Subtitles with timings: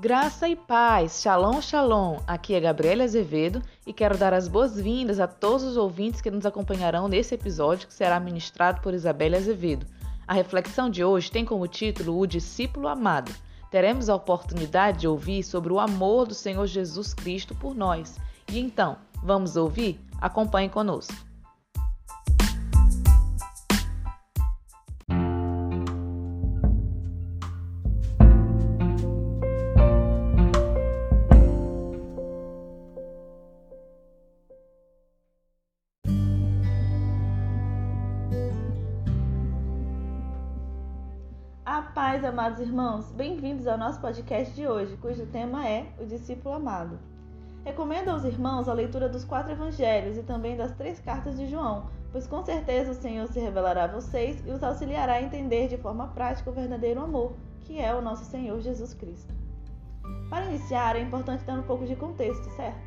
[0.00, 2.20] Graça e paz, shalom, shalom.
[2.26, 6.46] Aqui é Gabriela Azevedo e quero dar as boas-vindas a todos os ouvintes que nos
[6.46, 9.84] acompanharão nesse episódio que será ministrado por Isabela Azevedo.
[10.26, 13.30] A reflexão de hoje tem como título O Discípulo Amado.
[13.70, 18.16] Teremos a oportunidade de ouvir sobre o amor do Senhor Jesus Cristo por nós.
[18.50, 20.00] E então, vamos ouvir?
[20.18, 21.29] Acompanhe conosco.
[41.82, 46.98] Paz, amados irmãos, bem-vindos ao nosso podcast de hoje, cujo tema é O Discípulo Amado.
[47.64, 51.86] Recomendo aos irmãos a leitura dos quatro evangelhos e também das três cartas de João,
[52.12, 55.78] pois com certeza o Senhor se revelará a vocês e os auxiliará a entender de
[55.78, 59.32] forma prática o verdadeiro amor, que é o nosso Senhor Jesus Cristo.
[60.28, 62.78] Para iniciar, é importante dar um pouco de contexto, certo?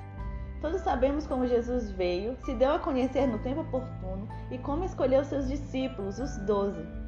[0.62, 5.26] Todos sabemos como Jesus veio, se deu a conhecer no tempo oportuno e como escolheu
[5.26, 7.03] seus discípulos, os doze.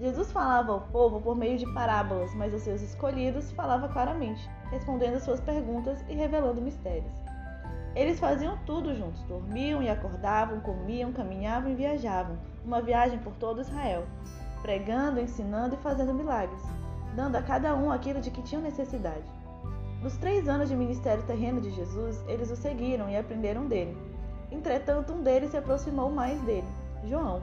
[0.00, 5.16] Jesus falava ao povo por meio de parábolas, mas aos seus escolhidos falava claramente, respondendo
[5.16, 7.12] às suas perguntas e revelando mistérios.
[7.94, 13.60] Eles faziam tudo juntos, dormiam e acordavam, comiam, caminhavam e viajavam, uma viagem por todo
[13.60, 14.06] Israel,
[14.62, 16.62] pregando, ensinando e fazendo milagres,
[17.14, 19.30] dando a cada um aquilo de que tinham necessidade.
[20.02, 23.94] Nos três anos de ministério terreno de Jesus, eles o seguiram e aprenderam dele.
[24.50, 26.66] Entretanto, um deles se aproximou mais dele,
[27.04, 27.42] João.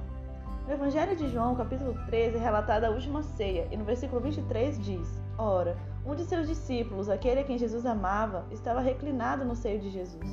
[0.67, 4.77] No Evangelho de João, capítulo 13, é relatada a última ceia, e no versículo 23
[4.83, 9.79] diz: Ora, um de seus discípulos, aquele a quem Jesus amava, estava reclinado no seio
[9.79, 10.27] de Jesus.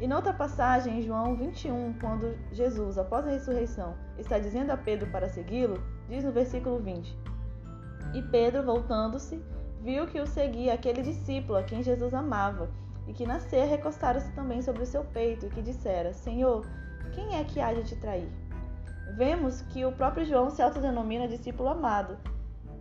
[0.00, 5.08] E noutra passagem, em João 21, quando Jesus, após a ressurreição, está dizendo a Pedro
[5.12, 7.16] para segui-lo, diz no versículo 20:
[8.14, 9.40] E Pedro, voltando-se,
[9.80, 12.68] viu que o seguia aquele discípulo a quem Jesus amava,
[13.06, 16.66] e que na ceia recostara-se também sobre o seu peito, e que dissera: Senhor,
[17.12, 18.45] quem é que há de te trair?
[19.14, 22.18] Vemos que o próprio João se autodenomina discípulo amado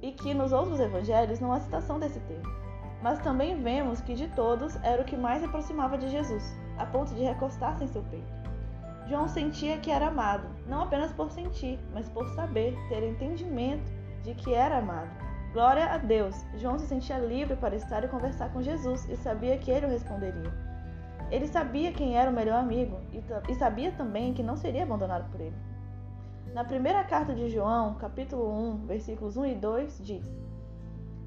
[0.02, 2.52] e que nos outros evangelhos não há citação desse termo.
[3.02, 6.86] Mas também vemos que de todos era o que mais se aproximava de Jesus, a
[6.86, 8.34] ponto de recostar-se em seu peito.
[9.08, 13.92] João sentia que era amado, não apenas por sentir, mas por saber, ter entendimento
[14.24, 15.12] de que era amado.
[15.54, 16.36] Glória a Deus!
[16.56, 19.90] João se sentia livre para estar e conversar com Jesus e sabia que ele o
[19.90, 20.52] responderia.
[21.32, 23.00] Ele sabia quem era o melhor amigo
[23.48, 25.56] e, sabia também que não seria abandonado por ele.
[26.54, 30.26] Na primeira carta de João, capítulo 1, versículos 1 e 2, diz: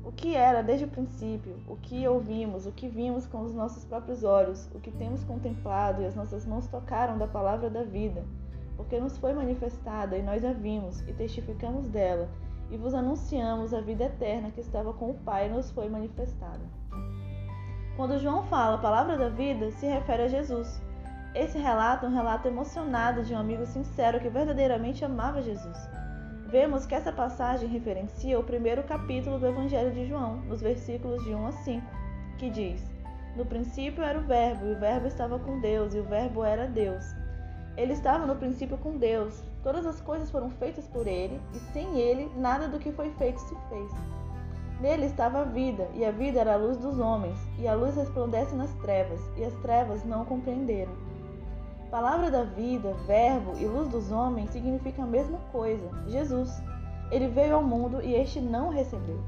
[0.02, 3.84] O que era desde o princípio, o que ouvimos, o que vimos com os nossos
[3.84, 8.24] próprios olhos, o que temos contemplado e as nossas mãos tocaram da palavra da vida,
[8.76, 12.28] porque nos foi manifestada e nós a vimos e testificamos dela,
[12.70, 16.62] e vos anunciamos a vida eterna que estava com o Pai e nos foi manifestada.
[17.96, 20.80] Quando João fala a palavra da vida, se refere a Jesus,
[21.38, 25.78] esse relato é um relato emocionado de um amigo sincero que verdadeiramente amava Jesus.
[26.48, 31.32] Vemos que essa passagem referencia o primeiro capítulo do Evangelho de João, nos versículos de
[31.32, 31.86] 1 a 5,
[32.38, 32.82] que diz:
[33.36, 36.66] No princípio era o Verbo, e o Verbo estava com Deus, e o Verbo era
[36.66, 37.04] Deus.
[37.76, 39.40] Ele estava no princípio com Deus.
[39.62, 43.38] Todas as coisas foram feitas por ele, e sem ele nada do que foi feito
[43.38, 43.92] se fez.
[44.80, 47.94] Nele estava a vida, e a vida era a luz dos homens, e a luz
[47.94, 51.07] resplandece nas trevas, e as trevas não compreenderam.
[51.90, 56.50] Palavra da vida, verbo e luz dos homens significam a mesma coisa, Jesus.
[57.10, 59.18] Ele veio ao mundo e este não recebeu.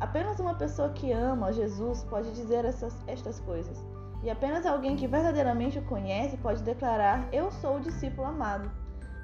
[0.00, 3.78] Apenas uma pessoa que ama Jesus pode dizer essas, estas coisas.
[4.22, 8.70] E apenas alguém que verdadeiramente o conhece pode declarar: Eu sou o discípulo amado.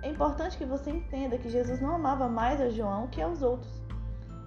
[0.03, 3.83] É importante que você entenda que Jesus não amava mais a João que aos outros.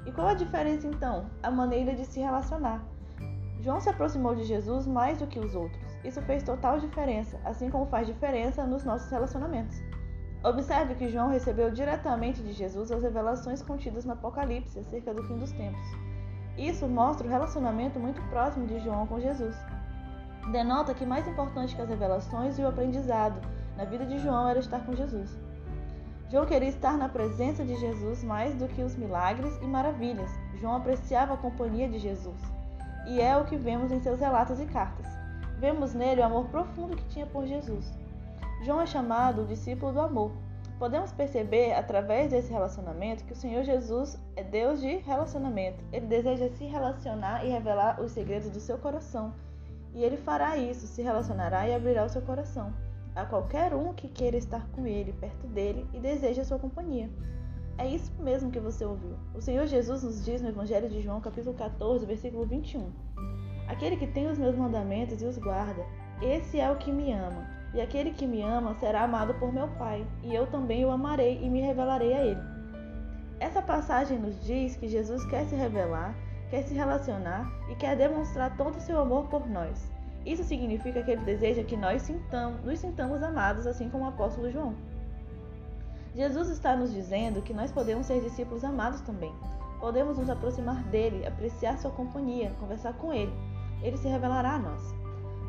[0.06, 1.26] E qual a diferença então?
[1.42, 2.84] A maneira de se relacionar.
[3.60, 5.83] João se aproximou de Jesus mais do que os outros.
[6.04, 9.82] Isso fez total diferença, assim como faz diferença nos nossos relacionamentos.
[10.44, 15.38] Observe que João recebeu diretamente de Jesus as revelações contidas no Apocalipse acerca do fim
[15.38, 15.86] dos tempos.
[16.58, 19.56] Isso mostra o relacionamento muito próximo de João com Jesus.
[20.52, 23.40] Denota que mais importante que as revelações e o aprendizado
[23.78, 25.38] na vida de João era estar com Jesus.
[26.30, 30.30] João queria estar na presença de Jesus mais do que os milagres e maravilhas.
[30.56, 32.42] João apreciava a companhia de Jesus.
[33.08, 35.23] E é o que vemos em seus relatos e cartas.
[35.64, 37.90] Vemos nele o amor profundo que tinha por Jesus.
[38.66, 40.30] João é chamado o discípulo do amor.
[40.78, 45.82] Podemos perceber, através desse relacionamento, que o Senhor Jesus é Deus de relacionamento.
[45.94, 49.34] Ele deseja se relacionar e revelar os segredos do seu coração.
[49.94, 52.74] E ele fará isso, se relacionará e abrirá o seu coração
[53.16, 57.10] a qualquer um que queira estar com ele, perto dele e deseja sua companhia.
[57.78, 59.16] É isso mesmo que você ouviu.
[59.34, 62.92] O Senhor Jesus nos diz no Evangelho de João, capítulo 14, versículo 21.
[63.74, 65.84] Aquele que tem os meus mandamentos e os guarda,
[66.22, 67.44] esse é o que me ama.
[67.74, 71.40] E aquele que me ama será amado por meu Pai, e eu também o amarei
[71.42, 72.42] e me revelarei a ele.
[73.40, 76.16] Essa passagem nos diz que Jesus quer se revelar,
[76.52, 79.92] quer se relacionar e quer demonstrar todo o seu amor por nós.
[80.24, 84.52] Isso significa que ele deseja que nós sintamos, nos sintamos amados, assim como o apóstolo
[84.52, 84.76] João.
[86.16, 89.34] Jesus está nos dizendo que nós podemos ser discípulos amados também.
[89.80, 93.34] Podemos nos aproximar dele, apreciar sua companhia, conversar com ele.
[93.84, 94.96] Ele se revelará a nós.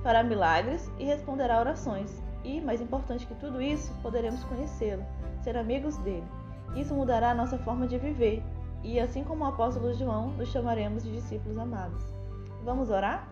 [0.03, 2.23] Fará milagres e responderá orações.
[2.45, 5.03] E, mais importante que tudo isso, poderemos conhecê-lo,
[5.43, 6.27] ser amigos dele.
[6.77, 8.43] Isso mudará a nossa forma de viver.
[8.83, 12.05] E, assim como o apóstolo João, nos chamaremos de discípulos amados.
[12.65, 13.27] Vamos orar?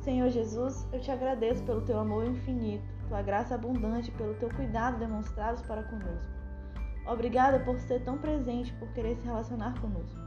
[0.00, 4.98] Senhor Jesus, eu te agradeço pelo teu amor infinito, tua graça abundante, pelo teu cuidado
[4.98, 6.32] demonstrado para conosco.
[7.06, 10.25] Obrigada por ser tão presente, por querer se relacionar conosco.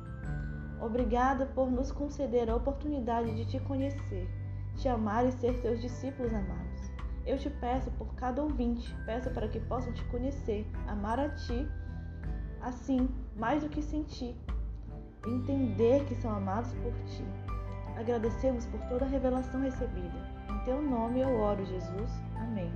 [0.82, 4.30] Obrigada por nos conceder a oportunidade de te conhecer,
[4.76, 6.92] te amar e ser teus discípulos amados.
[7.26, 11.68] Eu te peço por cada ouvinte, peço para que possam te conhecer, amar a ti,
[12.62, 14.36] assim, mais do que sentir,
[15.28, 17.24] entender que são amados por ti.
[17.98, 20.30] Agradecemos por toda a revelação recebida.
[20.50, 22.12] Em teu nome eu oro, Jesus.
[22.38, 22.72] Amém.